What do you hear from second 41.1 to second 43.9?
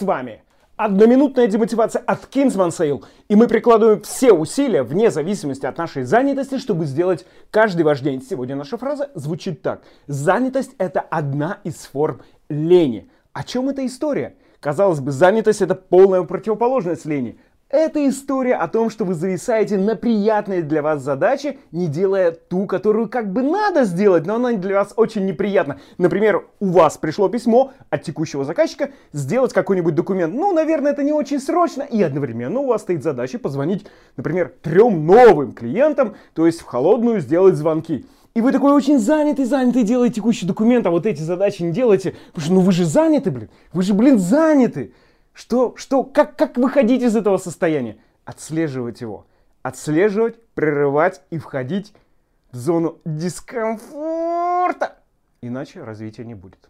задачи не делаете, потому что ну вы же заняты, блин, вы